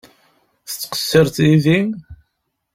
[0.69, 1.79] Tettqeṣṣireḍ yid-i?